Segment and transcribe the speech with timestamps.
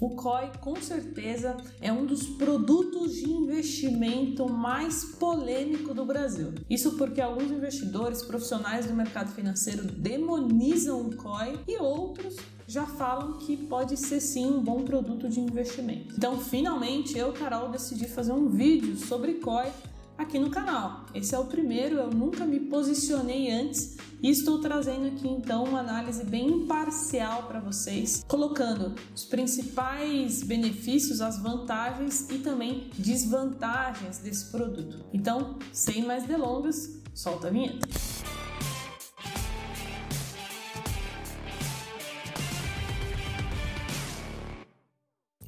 [0.00, 6.54] O COI com certeza é um dos produtos de investimento mais polêmico do Brasil.
[6.70, 12.36] Isso porque alguns investidores profissionais do mercado financeiro demonizam o COI e outros
[12.66, 16.14] já falam que pode ser sim um bom produto de investimento.
[16.16, 19.70] Então, finalmente, eu, Carol, decidi fazer um vídeo sobre COI
[20.22, 21.06] aqui no canal.
[21.14, 25.80] Esse é o primeiro, eu nunca me posicionei antes e estou trazendo aqui então uma
[25.80, 34.50] análise bem imparcial para vocês, colocando os principais benefícios, as vantagens e também desvantagens desse
[34.50, 35.04] produto.
[35.12, 37.88] Então, sem mais delongas, solta a vinheta.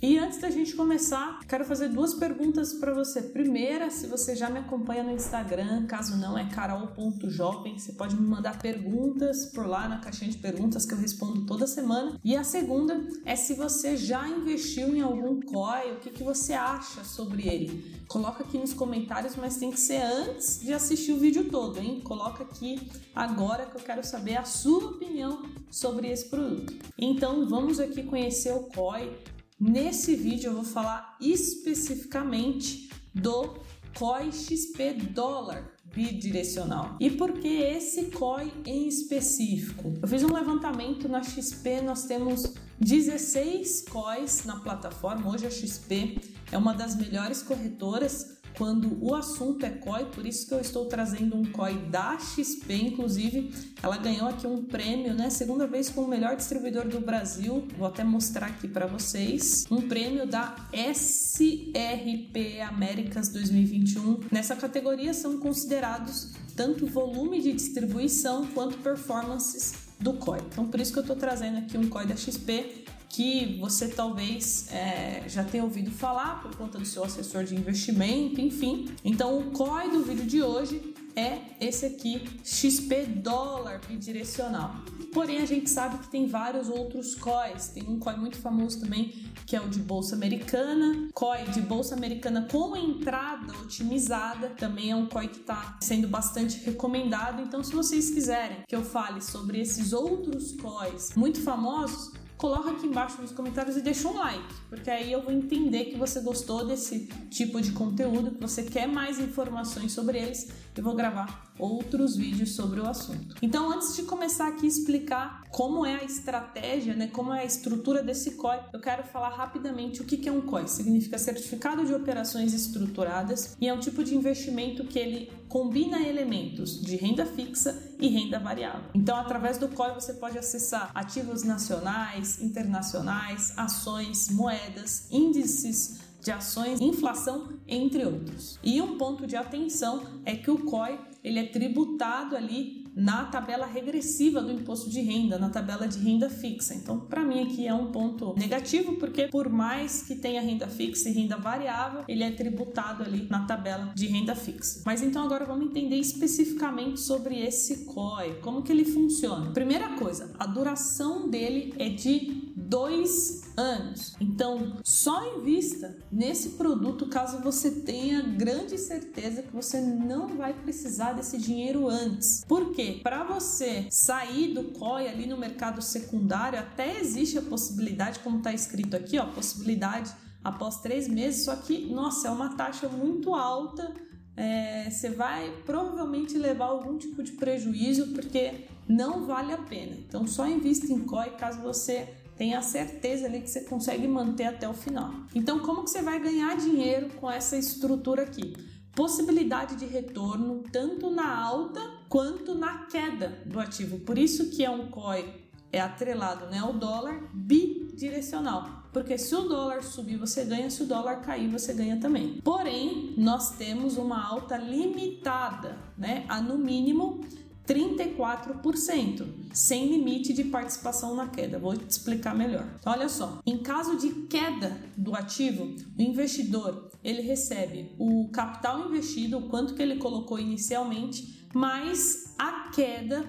[0.00, 3.20] E antes da gente começar, quero fazer duas perguntas para você.
[3.20, 8.24] Primeira, se você já me acompanha no Instagram, caso não é carol.jovem, você pode me
[8.24, 12.16] mandar perguntas por lá na caixinha de perguntas que eu respondo toda semana.
[12.22, 16.52] E a segunda é se você já investiu em algum COI, o que, que você
[16.52, 18.00] acha sobre ele.
[18.06, 22.00] Coloca aqui nos comentários, mas tem que ser antes de assistir o vídeo todo, hein?
[22.04, 26.72] Coloca aqui agora que eu quero saber a sua opinião sobre esse produto.
[26.96, 29.12] Então vamos aqui conhecer o COI
[29.60, 33.58] Nesse vídeo eu vou falar especificamente do
[33.98, 36.96] COI XP dólar bidirecional.
[37.00, 39.94] E por que esse COI em específico?
[40.00, 45.28] Eu fiz um levantamento na XP, nós temos 16 COIs na plataforma.
[45.28, 46.20] Hoje a XP
[46.52, 50.86] é uma das melhores corretoras quando o assunto é COI, por isso que eu estou
[50.86, 55.30] trazendo um COI da XP, inclusive ela ganhou aqui um prêmio, né?
[55.30, 57.66] Segunda vez como melhor distribuidor do Brasil.
[57.76, 59.66] Vou até mostrar aqui para vocês.
[59.70, 64.20] Um prêmio da SRP Américas 2021.
[64.32, 70.40] Nessa categoria são considerados tanto volume de distribuição quanto performances do COI.
[70.52, 74.72] Então, por isso que eu estou trazendo aqui um COI da XP que você talvez
[74.72, 78.88] é, já tenha ouvido falar por conta do seu assessor de investimento, enfim.
[79.04, 84.76] Então, o COI do vídeo de hoje é esse aqui, XP dólar bidirecional.
[85.12, 87.68] Porém, a gente sabe que tem vários outros COIs.
[87.68, 89.14] Tem um COI muito famoso também,
[89.46, 91.08] que é o de Bolsa Americana.
[91.12, 94.50] COI de Bolsa Americana com entrada otimizada.
[94.50, 97.42] Também é um COI que está sendo bastante recomendado.
[97.42, 102.86] Então, se vocês quiserem que eu fale sobre esses outros COIs muito famosos, coloca aqui
[102.86, 106.64] embaixo nos comentários e deixa um like, porque aí eu vou entender que você gostou
[106.64, 112.16] desse tipo de conteúdo, que você quer mais informações sobre eles e vou gravar outros
[112.16, 113.34] vídeos sobre o assunto.
[113.42, 117.44] Então, antes de começar aqui a explicar como é a estratégia, né, como é a
[117.44, 120.68] estrutura desse COI, eu quero falar rapidamente o que é um COI.
[120.68, 126.80] Significa Certificado de Operações Estruturadas e é um tipo de investimento que ele combina elementos
[126.80, 128.90] de renda fixa e renda variável.
[128.94, 136.80] Então, através do COI você pode acessar ativos nacionais, internacionais, ações, moedas, índices de ações,
[136.80, 138.58] inflação, entre outros.
[138.62, 143.66] E um ponto de atenção é que o COI ele é tributado ali na tabela
[143.66, 146.74] regressiva do imposto de renda, na tabela de renda fixa.
[146.74, 151.08] Então, para mim aqui é um ponto negativo, porque por mais que tenha renda fixa
[151.08, 154.82] e renda variável, ele é tributado ali na tabela de renda fixa.
[154.84, 159.52] Mas então agora vamos entender especificamente sobre esse COI, como que ele funciona.
[159.52, 164.14] Primeira coisa, a duração dele é de dois anos.
[164.20, 171.12] Então, só invista nesse produto caso você tenha grande certeza que você não vai precisar
[171.12, 172.44] desse dinheiro antes.
[172.46, 173.00] Por quê?
[173.02, 178.52] Para você sair do COI ali no mercado secundário, até existe a possibilidade, como está
[178.52, 183.92] escrito aqui, ó, possibilidade após três meses, só que, nossa, é uma taxa muito alta.
[184.36, 189.96] É, você vai provavelmente levar algum tipo de prejuízo porque não vale a pena.
[189.96, 192.08] Então, só invista em COI caso você
[192.38, 195.12] tenha certeza ali que você consegue manter até o final.
[195.34, 198.56] Então, como que você vai ganhar dinheiro com essa estrutura aqui?
[198.94, 203.98] Possibilidade de retorno tanto na alta quanto na queda do ativo.
[204.00, 208.78] Por isso que é um COI é atrelado né, ao dólar bidirecional.
[208.92, 212.40] Porque se o dólar subir, você ganha, se o dólar cair, você ganha também.
[212.42, 216.24] Porém, nós temos uma alta limitada, né?
[216.26, 217.20] A no mínimo
[217.68, 221.58] 34%, sem limite de participação na queda.
[221.58, 222.66] Vou te explicar melhor.
[222.80, 228.88] Então, olha só, em caso de queda do ativo, o investidor ele recebe o capital
[228.88, 233.24] investido, o quanto que ele colocou inicialmente, mais a queda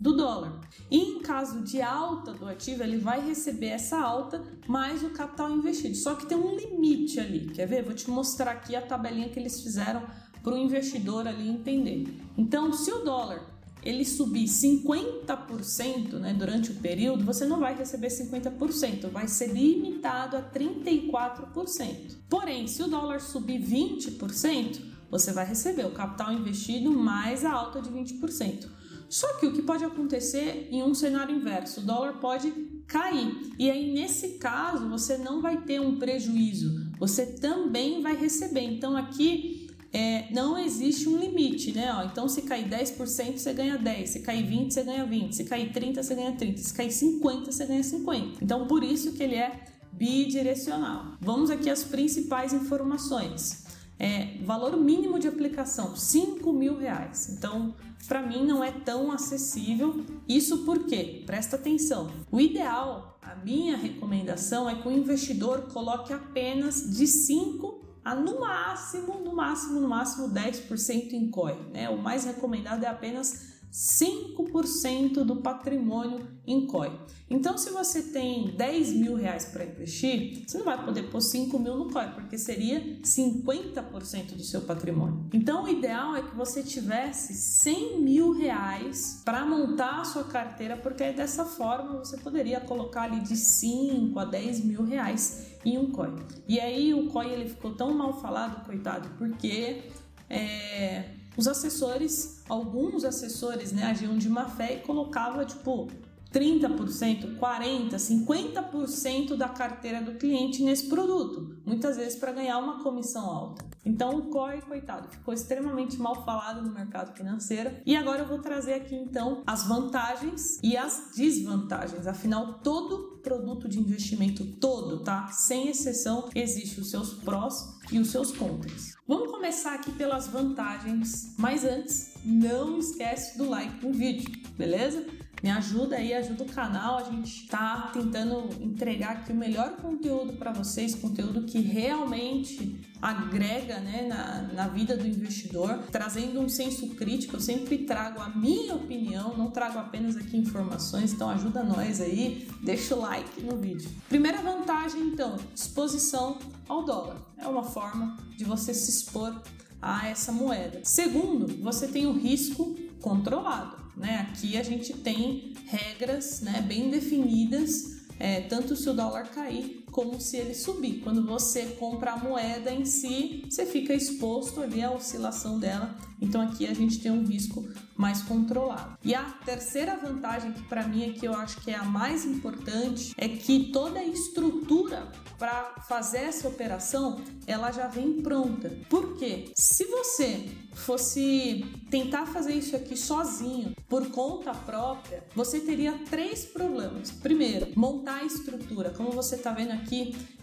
[0.00, 0.60] do dólar.
[0.90, 5.50] E em caso de alta do ativo, ele vai receber essa alta mais o capital
[5.50, 5.94] investido.
[5.94, 7.46] Só que tem um limite ali.
[7.46, 7.84] Quer ver?
[7.84, 10.02] Vou te mostrar aqui a tabelinha que eles fizeram
[10.42, 12.20] para o investidor ali entender.
[12.36, 13.53] Então, se o dólar
[13.84, 20.36] ele subir 50% né, durante o período, você não vai receber 50%, vai ser limitado
[20.36, 22.16] a 34%.
[22.28, 27.82] Porém, se o dólar subir 20%, você vai receber o capital investido mais a alta
[27.82, 28.68] de 20%.
[29.08, 32.50] Só que o que pode acontecer em um cenário inverso, o dólar pode
[32.86, 33.52] cair.
[33.58, 38.62] E aí, nesse caso, você não vai ter um prejuízo, você também vai receber.
[38.62, 39.63] Então, aqui
[39.94, 41.94] é, não existe um limite, né?
[41.94, 44.10] Ó, então, se cair 10%, você ganha 10.
[44.10, 45.36] Se cair 20%, você ganha 20.
[45.36, 46.58] Se cair 30%, você ganha 30.
[46.58, 48.44] Se cair 50%, você ganha 50.
[48.44, 49.52] Então, por isso que ele é
[49.92, 51.12] bidirecional.
[51.20, 53.62] Vamos aqui às principais informações.
[53.96, 57.28] É, valor mínimo de aplicação, 5 mil reais.
[57.28, 57.72] Então,
[58.08, 60.04] para mim não é tão acessível.
[60.28, 66.90] Isso porque, presta atenção, o ideal, a minha recomendação é que o investidor coloque apenas
[66.90, 67.73] de 5
[68.04, 71.56] a no máximo, no máximo, no máximo 10% em COI.
[71.72, 71.88] Né?
[71.88, 76.92] O mais recomendado é apenas 5% do patrimônio em COI.
[77.28, 81.58] Então, se você tem 10 mil reais para investir, você não vai poder pôr 5
[81.58, 85.28] mil no COI, porque seria 50% do seu patrimônio.
[85.32, 90.76] Então, o ideal é que você tivesse 100 mil reais para montar a sua carteira,
[90.76, 95.90] porque dessa forma você poderia colocar ali de 5 a 10 mil reais em um
[95.90, 96.14] COI.
[96.46, 99.82] E aí o COI ele ficou tão mal falado, coitado, porque
[100.28, 101.04] é,
[101.36, 105.88] os assessores, alguns assessores, né, agiam de má fé e colocava tipo
[106.34, 113.24] 30%, 40%, 50% da carteira do cliente nesse produto, muitas vezes para ganhar uma comissão
[113.24, 113.64] alta.
[113.84, 117.70] Então o COI, coitado, ficou extremamente mal falado no mercado financeiro.
[117.86, 122.06] E agora eu vou trazer aqui então as vantagens e as desvantagens.
[122.06, 125.28] Afinal, todo produto de investimento, todo, tá?
[125.28, 128.94] Sem exceção, existe os seus prós e os seus contras.
[129.06, 135.06] Vamos começar aqui pelas vantagens, mas antes, não esquece do like no vídeo, beleza?
[135.44, 136.96] Me ajuda aí, ajuda o canal.
[136.96, 143.78] A gente tá tentando entregar aqui o melhor conteúdo para vocês, conteúdo que realmente agrega
[143.80, 147.36] né, na, na vida do investidor, trazendo um senso crítico.
[147.36, 152.48] Eu sempre trago a minha opinião, não trago apenas aqui informações, então ajuda nós aí,
[152.62, 153.90] deixa o like no vídeo.
[154.08, 157.18] Primeira vantagem, então, exposição ao dólar.
[157.36, 159.42] É uma forma de você se expor
[159.82, 160.80] a essa moeda.
[160.84, 163.83] Segundo, você tem o risco controlado.
[163.96, 164.26] Né?
[164.28, 170.20] Aqui a gente tem regras né, bem definidas, é, tanto se o dólar cair como
[170.20, 171.00] se ele subir.
[171.04, 175.94] Quando você compra a moeda em si, você fica exposto ali à oscilação dela.
[176.20, 177.64] Então aqui a gente tem um risco
[177.96, 178.98] mais controlado.
[179.04, 182.24] E a terceira vantagem que para mim é que eu acho que é a mais
[182.24, 188.70] importante é que toda a estrutura para fazer essa operação ela já vem pronta.
[188.88, 189.52] Por quê?
[189.54, 197.10] Se você fosse tentar fazer isso aqui sozinho, por conta própria, você teria três problemas.
[197.10, 198.90] Primeiro, montar a estrutura.
[198.90, 199.83] Como você está vendo aqui,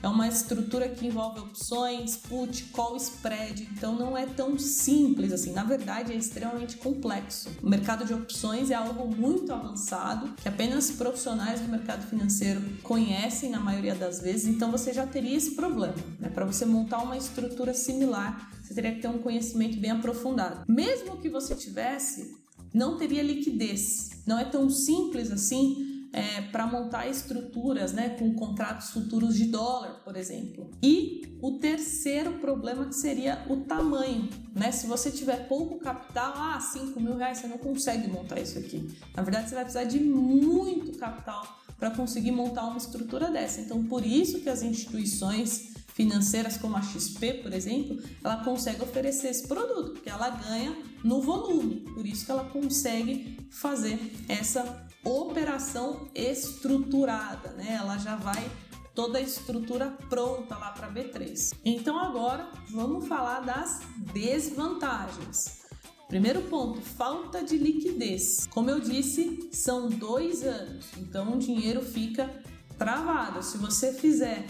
[0.03, 3.69] é uma estrutura que envolve opções, put, call, spread.
[3.73, 5.51] Então não é tão simples assim.
[5.51, 7.49] Na verdade, é extremamente complexo.
[7.61, 13.49] O mercado de opções é algo muito avançado que apenas profissionais do mercado financeiro conhecem
[13.49, 14.47] na maioria das vezes.
[14.47, 15.95] Então você já teria esse problema.
[16.19, 16.29] Né?
[16.29, 20.63] Para você montar uma estrutura similar, você teria que ter um conhecimento bem aprofundado.
[20.67, 22.35] Mesmo que você tivesse,
[22.73, 24.21] não teria liquidez.
[24.25, 30.01] Não é tão simples assim é, para montar estruturas né, com contratos futuros de dólar,
[30.03, 30.69] por exemplo.
[30.83, 34.30] E o terceiro problema que seria o tamanho.
[34.53, 34.71] Né?
[34.71, 38.89] Se você tiver pouco capital, ah, 5 mil reais, você não consegue montar isso aqui.
[39.15, 43.61] Na verdade, você vai precisar de muito capital para conseguir montar uma estrutura dessa.
[43.61, 49.30] Então, por isso que as instituições financeiras como a XP, por exemplo, ela consegue oferecer
[49.30, 51.81] esse produto, porque ela ganha no volume.
[51.94, 53.99] Por isso que ela consegue fazer
[54.30, 57.77] essa operação estruturada, né?
[57.79, 58.49] Ela já vai
[58.93, 61.53] toda a estrutura pronta lá para B3.
[61.63, 63.81] Então agora vamos falar das
[64.13, 65.61] desvantagens.
[66.07, 68.45] Primeiro ponto, falta de liquidez.
[68.47, 72.29] Como eu disse, são dois anos, então o dinheiro fica
[72.77, 73.41] travado.
[73.41, 74.45] Se você fizer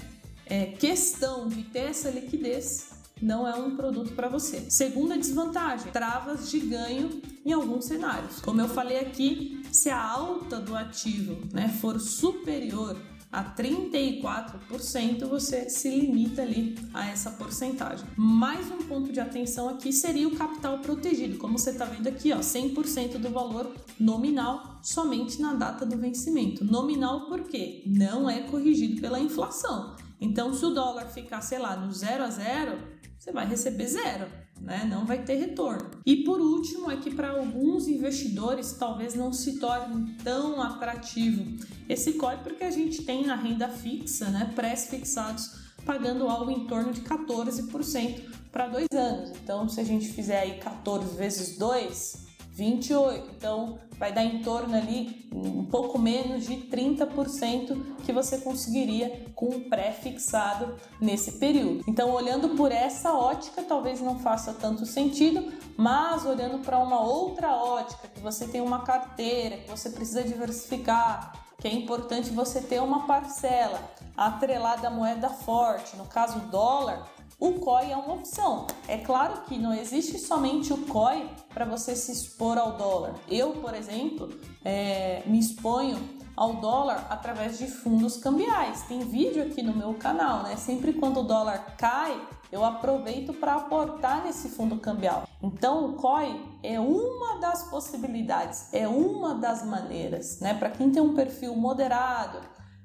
[0.47, 2.90] é, questão de ter essa liquidez,
[3.21, 4.65] não é um produto para você.
[4.69, 8.39] Segunda desvantagem, travas de ganho em alguns cenários.
[8.41, 12.97] Como eu falei aqui, se a alta do ativo né, for superior
[13.31, 18.05] a 34%, você se limita ali a essa porcentagem.
[18.17, 22.33] Mais um ponto de atenção aqui seria o capital protegido, como você está vendo aqui,
[22.33, 26.65] ó, 100% do valor nominal somente na data do vencimento.
[26.65, 29.95] Nominal porque não é corrigido pela inflação.
[30.21, 32.77] Então, se o dólar ficar, sei lá, no 0 a 0,
[33.17, 34.27] você vai receber zero.
[34.61, 34.87] né?
[34.87, 35.89] Não vai ter retorno.
[36.05, 41.43] E por último, é que para alguns investidores talvez não se torne tão atrativo
[41.89, 44.51] esse COI, porque a gente tem a renda fixa, né?
[44.55, 49.31] Pré-fixados pagando algo em torno de 14% para dois anos.
[49.43, 52.27] Então, se a gente fizer aí 14 vezes 2,
[52.61, 53.31] 28.
[53.35, 59.47] Então, vai dar em torno ali um pouco menos de 30% que você conseguiria com
[59.47, 61.83] um pré-fixado nesse período.
[61.87, 67.55] Então, olhando por essa ótica, talvez não faça tanto sentido, mas olhando para uma outra
[67.55, 72.79] ótica, que você tem uma carteira, que você precisa diversificar, que é importante você ter
[72.79, 73.79] uma parcela
[74.15, 77.07] atrelada à moeda forte, no caso dólar,
[77.41, 78.67] o COI é uma opção.
[78.87, 83.15] É claro que não existe somente o COI para você se expor ao dólar.
[83.27, 84.29] Eu, por exemplo,
[84.63, 85.97] é, me exponho
[86.37, 88.83] ao dólar através de fundos cambiais.
[88.83, 90.55] Tem vídeo aqui no meu canal, né?
[90.55, 92.15] Sempre quando o dólar cai,
[92.51, 95.27] eu aproveito para aportar nesse fundo cambial.
[95.41, 100.53] Então, o COI é uma das possibilidades, é uma das maneiras, né?
[100.53, 102.37] Para quem tem um perfil moderado,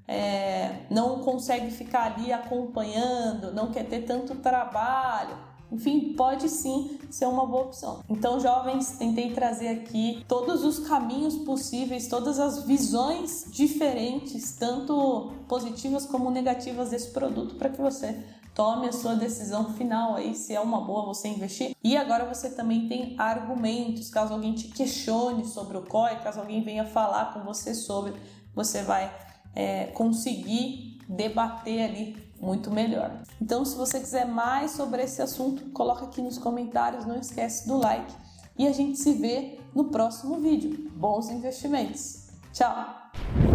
[0.08, 5.36] é, não consegue ficar ali acompanhando, não quer ter tanto trabalho.
[5.70, 8.00] Enfim, pode sim ser uma boa opção.
[8.08, 16.06] Então, jovens, tentei trazer aqui todos os caminhos possíveis, todas as visões diferentes, tanto positivas
[16.06, 20.60] como negativas desse produto, para que você tome a sua decisão final aí se é
[20.60, 21.76] uma boa você investir.
[21.82, 26.62] E agora você também tem argumentos, caso alguém te questione sobre o COI, caso alguém
[26.62, 28.14] venha falar com você sobre,
[28.54, 29.25] você vai
[29.56, 33.22] é, conseguir debater ali muito melhor.
[33.40, 37.78] Então, se você quiser mais sobre esse assunto, coloca aqui nos comentários, não esquece do
[37.78, 38.14] like
[38.58, 40.90] e a gente se vê no próximo vídeo.
[40.94, 42.28] Bons investimentos.
[42.52, 43.45] Tchau.